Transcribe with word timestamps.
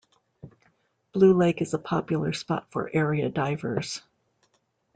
Blue 1.11 1.31
Lake 1.37 1.61
is 1.61 1.75
a 1.75 1.77
popular 1.77 2.33
spot 2.33 2.71
for 2.71 2.89
area 2.91 3.29
divers. 3.29 4.01